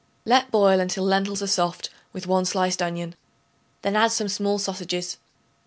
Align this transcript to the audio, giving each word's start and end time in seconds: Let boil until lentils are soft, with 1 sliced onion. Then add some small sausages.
Let 0.25 0.49
boil 0.49 0.79
until 0.79 1.03
lentils 1.03 1.43
are 1.43 1.45
soft, 1.45 1.91
with 2.11 2.25
1 2.25 2.45
sliced 2.45 2.81
onion. 2.81 3.13
Then 3.83 3.95
add 3.95 4.11
some 4.11 4.29
small 4.29 4.57
sausages. 4.57 5.19